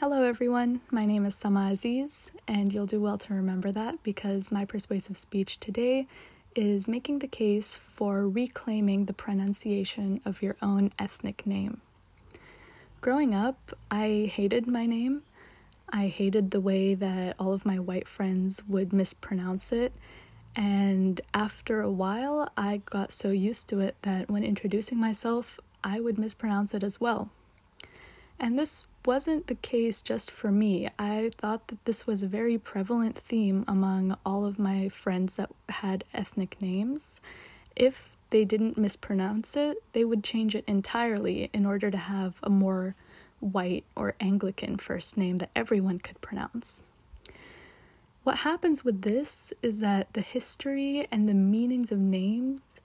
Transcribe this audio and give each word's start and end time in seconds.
Hello, 0.00 0.22
everyone. 0.22 0.80
My 0.90 1.04
name 1.04 1.26
is 1.26 1.34
Sama 1.34 1.72
Aziz, 1.72 2.30
and 2.48 2.72
you'll 2.72 2.86
do 2.86 3.02
well 3.02 3.18
to 3.18 3.34
remember 3.34 3.70
that 3.70 4.02
because 4.02 4.50
my 4.50 4.64
persuasive 4.64 5.18
speech 5.18 5.60
today 5.60 6.06
is 6.56 6.88
making 6.88 7.18
the 7.18 7.28
case 7.28 7.76
for 7.76 8.26
reclaiming 8.26 9.04
the 9.04 9.12
pronunciation 9.12 10.22
of 10.24 10.40
your 10.40 10.56
own 10.62 10.90
ethnic 10.98 11.46
name. 11.46 11.82
Growing 13.02 13.34
up, 13.34 13.76
I 13.90 14.30
hated 14.32 14.66
my 14.66 14.86
name. 14.86 15.20
I 15.90 16.06
hated 16.06 16.50
the 16.50 16.62
way 16.62 16.94
that 16.94 17.36
all 17.38 17.52
of 17.52 17.66
my 17.66 17.78
white 17.78 18.08
friends 18.08 18.62
would 18.66 18.94
mispronounce 18.94 19.70
it. 19.70 19.92
And 20.56 21.20
after 21.34 21.82
a 21.82 21.90
while, 21.90 22.50
I 22.56 22.78
got 22.86 23.12
so 23.12 23.32
used 23.32 23.68
to 23.68 23.80
it 23.80 23.96
that 24.00 24.30
when 24.30 24.44
introducing 24.44 24.96
myself, 24.96 25.60
I 25.84 26.00
would 26.00 26.16
mispronounce 26.16 26.72
it 26.72 26.82
as 26.82 27.02
well. 27.02 27.28
And 28.38 28.58
this 28.58 28.86
wasn't 29.06 29.46
the 29.46 29.54
case 29.54 30.02
just 30.02 30.30
for 30.30 30.50
me. 30.50 30.88
I 30.98 31.30
thought 31.38 31.68
that 31.68 31.84
this 31.84 32.06
was 32.06 32.22
a 32.22 32.28
very 32.28 32.58
prevalent 32.58 33.18
theme 33.18 33.64
among 33.66 34.16
all 34.24 34.44
of 34.44 34.58
my 34.58 34.88
friends 34.88 35.36
that 35.36 35.50
had 35.68 36.04
ethnic 36.12 36.60
names. 36.60 37.20
If 37.76 38.10
they 38.30 38.44
didn't 38.44 38.78
mispronounce 38.78 39.56
it, 39.56 39.82
they 39.92 40.04
would 40.04 40.22
change 40.22 40.54
it 40.54 40.64
entirely 40.66 41.50
in 41.52 41.66
order 41.66 41.90
to 41.90 41.96
have 41.96 42.34
a 42.42 42.50
more 42.50 42.94
white 43.40 43.84
or 43.96 44.14
Anglican 44.20 44.76
first 44.76 45.16
name 45.16 45.38
that 45.38 45.50
everyone 45.56 45.98
could 45.98 46.20
pronounce. 46.20 46.82
What 48.22 48.38
happens 48.38 48.84
with 48.84 49.02
this 49.02 49.52
is 49.62 49.78
that 49.78 50.12
the 50.12 50.20
history 50.20 51.08
and 51.10 51.28
the 51.28 51.34
meanings 51.34 51.90
of 51.90 51.98
names 51.98 52.80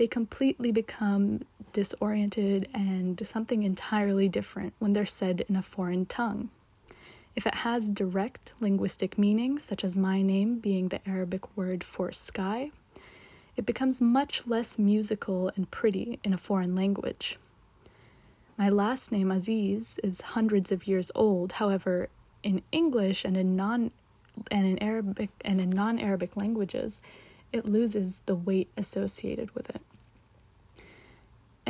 they 0.00 0.06
completely 0.06 0.72
become 0.72 1.42
disoriented 1.72 2.68
and 2.74 3.24
something 3.26 3.62
entirely 3.62 4.28
different 4.28 4.74
when 4.78 4.92
they're 4.92 5.06
said 5.06 5.44
in 5.48 5.56
a 5.56 5.62
foreign 5.62 6.06
tongue. 6.06 6.50
If 7.36 7.46
it 7.46 7.56
has 7.56 7.90
direct 7.90 8.54
linguistic 8.60 9.16
meanings, 9.16 9.62
such 9.62 9.84
as 9.84 9.96
my 9.96 10.20
name 10.22 10.58
being 10.58 10.88
the 10.88 11.06
Arabic 11.08 11.56
word 11.56 11.84
for 11.84 12.12
sky, 12.12 12.70
it 13.56 13.66
becomes 13.66 14.00
much 14.00 14.46
less 14.46 14.78
musical 14.78 15.50
and 15.56 15.70
pretty 15.70 16.18
in 16.24 16.32
a 16.32 16.38
foreign 16.38 16.74
language. 16.74 17.38
My 18.56 18.68
last 18.68 19.10
name, 19.12 19.30
Aziz, 19.30 19.98
is 20.02 20.20
hundreds 20.20 20.70
of 20.70 20.86
years 20.86 21.10
old. 21.14 21.52
However, 21.52 22.08
in 22.42 22.62
English 22.72 23.24
and 23.24 23.36
in 23.36 23.56
non 23.56 23.90
and 24.50 24.66
in 24.66 24.78
Arabic 24.82 25.30
and 25.44 25.60
in 25.60 25.70
non-Arabic 25.70 26.36
languages, 26.36 27.00
it 27.52 27.66
loses 27.66 28.22
the 28.26 28.34
weight 28.34 28.68
associated 28.76 29.54
with 29.54 29.70
it. 29.70 29.82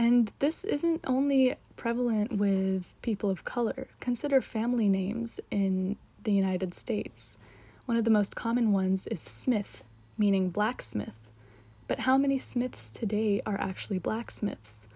And 0.00 0.32
this 0.38 0.64
isn't 0.64 1.02
only 1.06 1.56
prevalent 1.76 2.32
with 2.32 2.94
people 3.02 3.28
of 3.28 3.44
color. 3.44 3.86
Consider 4.00 4.40
family 4.40 4.88
names 4.88 5.40
in 5.50 5.98
the 6.24 6.32
United 6.32 6.72
States. 6.72 7.36
One 7.84 7.98
of 7.98 8.04
the 8.04 8.10
most 8.10 8.34
common 8.34 8.72
ones 8.72 9.06
is 9.08 9.20
Smith, 9.20 9.84
meaning 10.16 10.48
blacksmith. 10.48 11.12
But 11.86 11.98
how 11.98 12.16
many 12.16 12.38
Smiths 12.38 12.90
today 12.90 13.42
are 13.44 13.60
actually 13.60 13.98
blacksmiths? 13.98 14.88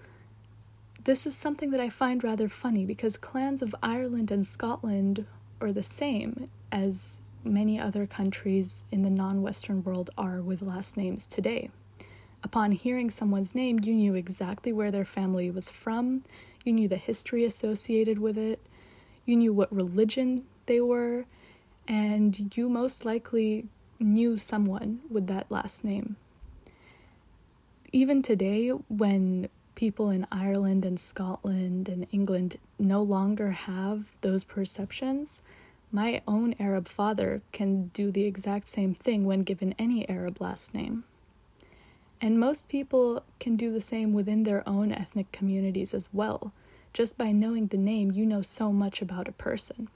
This 1.05 1.27
is 1.27 1.37
something 1.37 1.71
that 1.73 1.81
I 1.81 1.91
find 1.91 2.25
rather 2.25 2.49
funny 2.49 2.87
because 2.87 3.19
clans 3.19 3.61
of 3.61 3.75
Ireland 3.83 4.31
and 4.31 4.47
Scotland 4.47 5.27
are 5.61 5.71
the 5.73 5.83
same 5.83 6.49
as 6.73 7.21
many 7.45 7.79
other 7.79 8.07
countries 8.07 8.85
in 8.91 9.03
the 9.03 9.11
non 9.11 9.43
Western 9.43 9.85
world 9.85 10.09
are 10.17 10.41
with 10.41 10.63
last 10.63 10.97
names 10.97 11.27
today. 11.27 11.69
Upon 12.45 12.73
hearing 12.73 13.11
someone's 13.11 13.55
name, 13.55 13.81
you 13.83 13.95
knew 13.95 14.15
exactly 14.15 14.71
where 14.71 14.91
their 14.91 15.07
family 15.07 15.51
was 15.51 15.71
from, 15.71 16.25
you 16.63 16.75
knew 16.75 16.89
the 16.89 16.99
history 16.99 17.43
associated 17.43 18.19
with 18.19 18.37
it, 18.37 18.61
you 19.25 19.35
knew 19.35 19.55
what 19.55 19.75
religion 19.75 20.45
they 20.67 20.83
were, 20.83 21.25
and 21.89 22.55
you 22.55 22.69
most 22.69 23.07
likely 23.07 23.67
knew 23.99 24.37
someone 24.37 25.01
with 25.09 25.27
that 25.29 25.51
last 25.51 25.85
name. 25.85 26.17
Even 27.93 28.21
today, 28.21 28.69
when 28.69 29.49
people 29.75 30.11
in 30.11 30.27
Ireland 30.31 30.85
and 30.85 31.01
Scotland 31.01 31.89
and 31.89 32.07
England 32.13 32.57
no 32.79 33.03
longer 33.03 33.53
have 33.53 34.11
those 34.21 34.45
perceptions, 34.45 35.41
my 35.91 36.21
own 36.29 36.55
Arab 36.61 36.89
father 36.89 37.41
can 37.53 37.87
do 37.95 38.11
the 38.11 38.25
exact 38.25 38.69
same 38.69 38.93
thing 38.93 39.25
when 39.25 39.45
given 39.45 39.75
any 39.79 40.07
Arab 40.11 40.43
last 40.43 40.75
name. 40.75 41.05
And 42.25 42.41
most 42.41 42.71
people 42.71 43.23
can 43.39 43.55
do 43.55 43.71
the 43.71 43.83
same 43.83 44.15
within 44.15 44.45
their 44.45 44.67
own 44.67 44.93
ethnic 44.93 45.31
communities 45.31 45.93
as 45.93 46.09
well. 46.11 46.55
Just 46.95 47.19
by 47.19 47.33
knowing 47.33 47.67
the 47.67 47.77
name, 47.77 48.13
you 48.13 48.25
know 48.25 48.41
so 48.41 48.73
much 48.73 49.03
about 49.03 49.29
a 49.29 49.33
person. 49.33 49.89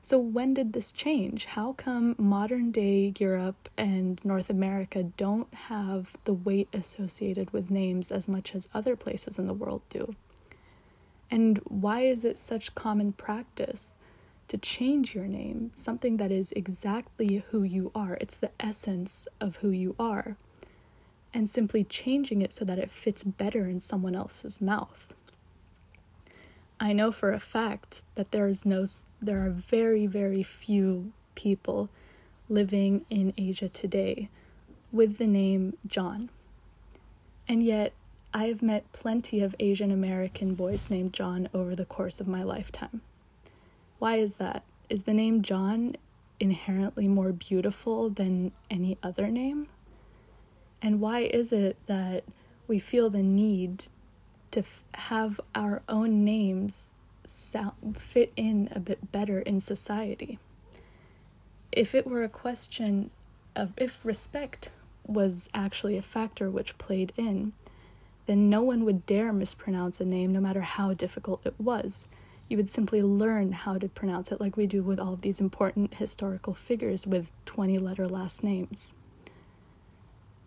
So, 0.00 0.18
when 0.18 0.54
did 0.54 0.72
this 0.72 0.90
change? 0.90 1.44
How 1.44 1.74
come 1.74 2.16
modern 2.16 2.70
day 2.70 3.12
Europe 3.18 3.68
and 3.76 4.18
North 4.24 4.48
America 4.48 5.02
don't 5.02 5.52
have 5.68 6.16
the 6.24 6.32
weight 6.32 6.70
associated 6.72 7.50
with 7.50 7.70
names 7.70 8.10
as 8.10 8.30
much 8.30 8.54
as 8.54 8.70
other 8.72 8.96
places 8.96 9.38
in 9.38 9.46
the 9.46 9.52
world 9.52 9.82
do? 9.90 10.14
And 11.30 11.58
why 11.64 12.00
is 12.00 12.24
it 12.24 12.38
such 12.38 12.74
common 12.74 13.12
practice 13.12 13.94
to 14.48 14.56
change 14.56 15.14
your 15.14 15.26
name, 15.26 15.70
something 15.74 16.16
that 16.16 16.32
is 16.32 16.50
exactly 16.52 17.44
who 17.50 17.62
you 17.62 17.92
are? 17.94 18.16
It's 18.22 18.40
the 18.40 18.52
essence 18.58 19.28
of 19.38 19.56
who 19.56 19.68
you 19.68 19.94
are 19.98 20.38
and 21.34 21.48
simply 21.48 21.84
changing 21.84 22.42
it 22.42 22.52
so 22.52 22.64
that 22.64 22.78
it 22.78 22.90
fits 22.90 23.22
better 23.22 23.66
in 23.66 23.80
someone 23.80 24.14
else's 24.14 24.60
mouth. 24.60 25.14
I 26.78 26.92
know 26.92 27.12
for 27.12 27.32
a 27.32 27.40
fact 27.40 28.02
that 28.16 28.32
there 28.32 28.48
is 28.48 28.66
no 28.66 28.86
there 29.20 29.44
are 29.46 29.50
very 29.50 30.06
very 30.06 30.42
few 30.42 31.12
people 31.34 31.88
living 32.48 33.06
in 33.08 33.32
Asia 33.38 33.68
today 33.68 34.28
with 34.90 35.18
the 35.18 35.26
name 35.26 35.76
John. 35.86 36.28
And 37.48 37.62
yet 37.62 37.92
I 38.34 38.46
have 38.46 38.62
met 38.62 38.90
plenty 38.92 39.40
of 39.40 39.54
Asian 39.60 39.90
American 39.90 40.54
boys 40.54 40.90
named 40.90 41.12
John 41.12 41.48
over 41.54 41.76
the 41.76 41.84
course 41.84 42.20
of 42.20 42.28
my 42.28 42.42
lifetime. 42.42 43.00
Why 43.98 44.16
is 44.16 44.36
that? 44.36 44.64
Is 44.88 45.04
the 45.04 45.14
name 45.14 45.42
John 45.42 45.96
inherently 46.40 47.08
more 47.08 47.32
beautiful 47.32 48.10
than 48.10 48.52
any 48.70 48.98
other 49.02 49.28
name? 49.28 49.68
And 50.82 51.00
why 51.00 51.20
is 51.20 51.52
it 51.52 51.76
that 51.86 52.24
we 52.66 52.80
feel 52.80 53.08
the 53.08 53.22
need 53.22 53.84
to 54.50 54.60
f- 54.60 54.82
have 54.94 55.40
our 55.54 55.82
own 55.88 56.24
names 56.24 56.92
sound, 57.24 57.96
fit 57.96 58.32
in 58.34 58.68
a 58.72 58.80
bit 58.80 59.12
better 59.12 59.38
in 59.38 59.60
society? 59.60 60.40
If 61.70 61.94
it 61.94 62.06
were 62.06 62.24
a 62.24 62.28
question 62.28 63.10
of 63.54 63.72
if 63.76 64.04
respect 64.04 64.70
was 65.06 65.48
actually 65.54 65.96
a 65.96 66.02
factor 66.02 66.50
which 66.50 66.78
played 66.78 67.12
in, 67.16 67.52
then 68.26 68.50
no 68.50 68.62
one 68.62 68.84
would 68.84 69.06
dare 69.06 69.32
mispronounce 69.32 70.00
a 70.00 70.04
name 70.04 70.32
no 70.32 70.40
matter 70.40 70.62
how 70.62 70.94
difficult 70.94 71.46
it 71.46 71.54
was. 71.58 72.08
You 72.48 72.56
would 72.56 72.68
simply 72.68 73.00
learn 73.02 73.52
how 73.52 73.78
to 73.78 73.88
pronounce 73.88 74.32
it 74.32 74.40
like 74.40 74.56
we 74.56 74.66
do 74.66 74.82
with 74.82 74.98
all 74.98 75.12
of 75.12 75.22
these 75.22 75.40
important 75.40 75.94
historical 75.94 76.54
figures 76.54 77.06
with 77.06 77.30
20 77.46 77.78
letter 77.78 78.04
last 78.04 78.42
names. 78.42 78.94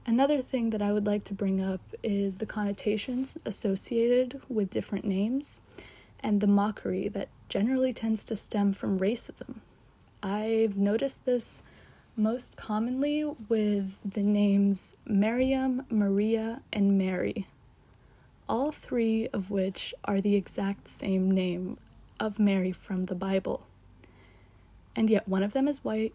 Another 0.08 0.44
thing 0.44 0.70
that 0.70 0.84
I 0.84 0.94
would 0.94 1.08
like 1.08 1.24
to 1.26 1.34
bring 1.34 1.60
up 1.60 1.82
is 2.04 2.38
the 2.38 2.46
connotations 2.46 3.40
associated 3.44 4.40
with 4.48 4.70
different 4.70 5.04
names 5.04 5.62
and 6.20 6.42
the 6.42 6.48
mockery 6.48 7.08
that 7.08 7.30
generally 7.50 7.92
tends 7.92 8.24
to 8.26 8.36
stem 8.36 8.72
from 8.72 9.00
racism. 9.00 9.62
I've 10.22 10.78
noticed 10.78 11.26
this 11.26 11.64
most 12.16 12.56
commonly 12.56 13.24
with 13.24 13.94
the 14.06 14.22
names 14.22 14.96
Miriam, 15.08 15.88
Maria, 15.90 16.62
and 16.72 17.00
Mary, 17.00 17.48
all 18.48 18.72
three 18.72 19.28
of 19.30 19.50
which 19.50 19.92
are 20.06 20.22
the 20.22 20.36
exact 20.36 20.88
same 20.88 21.32
name 21.32 21.78
of 22.20 22.38
Mary 22.38 22.72
from 22.72 23.06
the 23.06 23.16
Bible. 23.16 23.66
And 24.96 25.10
yet 25.10 25.28
one 25.28 25.42
of 25.42 25.54
them 25.54 25.68
is 25.68 25.84
white, 25.84 26.14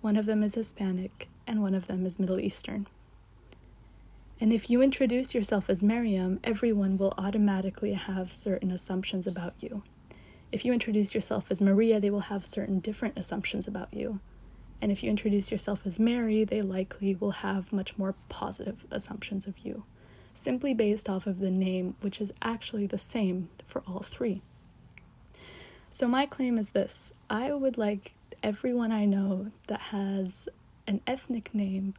one 0.00 0.16
of 0.16 0.26
them 0.26 0.44
is 0.44 0.54
Hispanic, 0.54 1.28
and 1.44 1.60
one 1.60 1.74
of 1.74 1.88
them 1.88 2.06
is 2.06 2.20
Middle 2.20 2.38
Eastern. 2.38 2.86
And 4.42 4.52
if 4.52 4.68
you 4.68 4.82
introduce 4.82 5.36
yourself 5.36 5.70
as 5.70 5.84
Miriam, 5.84 6.40
everyone 6.42 6.98
will 6.98 7.14
automatically 7.16 7.92
have 7.92 8.32
certain 8.32 8.72
assumptions 8.72 9.28
about 9.28 9.54
you. 9.60 9.84
If 10.50 10.64
you 10.64 10.72
introduce 10.72 11.14
yourself 11.14 11.44
as 11.48 11.62
Maria, 11.62 12.00
they 12.00 12.10
will 12.10 12.26
have 12.26 12.44
certain 12.44 12.80
different 12.80 13.16
assumptions 13.16 13.68
about 13.68 13.94
you. 13.94 14.18
And 14.80 14.90
if 14.90 15.04
you 15.04 15.10
introduce 15.10 15.52
yourself 15.52 15.82
as 15.84 16.00
Mary, 16.00 16.42
they 16.42 16.60
likely 16.60 17.14
will 17.14 17.30
have 17.30 17.72
much 17.72 17.96
more 17.96 18.16
positive 18.28 18.84
assumptions 18.90 19.46
of 19.46 19.60
you, 19.60 19.84
simply 20.34 20.74
based 20.74 21.08
off 21.08 21.28
of 21.28 21.38
the 21.38 21.48
name, 21.48 21.94
which 22.00 22.20
is 22.20 22.34
actually 22.42 22.88
the 22.88 22.98
same 22.98 23.48
for 23.64 23.84
all 23.86 24.00
three. 24.00 24.42
So, 25.92 26.08
my 26.08 26.26
claim 26.26 26.58
is 26.58 26.72
this 26.72 27.12
I 27.30 27.52
would 27.52 27.78
like 27.78 28.14
everyone 28.42 28.90
I 28.90 29.04
know 29.04 29.52
that 29.68 29.80
has 29.92 30.48
an 30.88 31.00
ethnic 31.06 31.54
name 31.54 31.94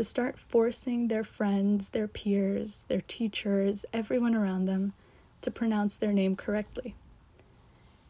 to 0.00 0.04
start 0.04 0.38
forcing 0.38 1.08
their 1.08 1.22
friends, 1.22 1.90
their 1.90 2.08
peers, 2.08 2.86
their 2.88 3.02
teachers, 3.02 3.84
everyone 3.92 4.34
around 4.34 4.64
them 4.64 4.94
to 5.42 5.50
pronounce 5.50 5.98
their 5.98 6.10
name 6.10 6.34
correctly. 6.34 6.94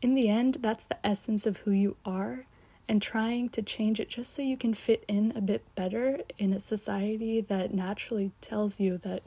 In 0.01 0.15
the 0.15 0.29
end, 0.29 0.59
that's 0.61 0.85
the 0.85 1.05
essence 1.05 1.47
of 1.47 1.57
who 1.59 1.73
you 1.73 1.97
are, 2.05 2.47
and 2.89 3.03
trying 3.03 3.49
to 3.49 3.61
change 3.61 3.99
it 3.99 4.09
just 4.09 4.33
so 4.33 4.41
you 4.41 4.57
can 4.57 4.73
fit 4.73 5.05
in 5.09 5.33
a 5.35 5.41
bit 5.41 5.65
better 5.75 6.21
in 6.39 6.53
a 6.53 6.61
society 6.61 7.41
that 7.41 7.75
naturally 7.75 8.31
tells 8.41 8.79
you 8.79 8.97
that 8.99 9.25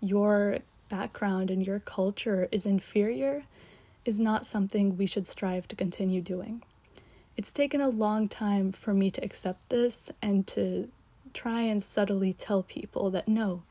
your 0.00 0.60
background 0.88 1.50
and 1.50 1.66
your 1.66 1.78
culture 1.78 2.48
is 2.50 2.64
inferior 2.64 3.42
is 4.06 4.18
not 4.18 4.46
something 4.46 4.96
we 4.96 5.04
should 5.04 5.26
strive 5.26 5.68
to 5.68 5.76
continue 5.76 6.22
doing. 6.22 6.62
It's 7.36 7.52
taken 7.52 7.82
a 7.82 7.90
long 7.90 8.28
time 8.28 8.72
for 8.72 8.94
me 8.94 9.10
to 9.10 9.22
accept 9.22 9.68
this 9.68 10.10
and 10.22 10.46
to 10.46 10.88
try 11.34 11.62
and 11.62 11.82
subtly 11.82 12.32
tell 12.32 12.62
people 12.62 13.10
that 13.10 13.28
no, 13.28 13.62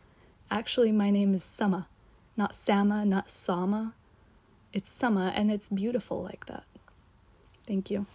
actually, 0.50 0.92
my 0.92 1.10
name 1.10 1.34
is 1.34 1.44
Sama, 1.44 1.88
not 2.36 2.56
Sama, 2.56 3.06
not 3.06 3.30
Sama. 3.30 3.94
It's 4.74 4.90
Sama, 4.90 5.32
and 5.36 5.52
it's 5.52 5.70
beautiful 5.70 6.22
like 6.24 6.46
that. 6.46 6.64
Thank 7.66 7.90
you. 7.92 8.06